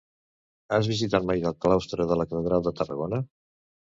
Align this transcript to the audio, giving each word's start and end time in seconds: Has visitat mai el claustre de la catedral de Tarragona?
Has 0.77 0.87
visitat 0.91 1.27
mai 1.31 1.43
el 1.49 1.53
claustre 1.65 2.09
de 2.13 2.17
la 2.21 2.27
catedral 2.31 2.65
de 2.69 2.75
Tarragona? 2.81 3.21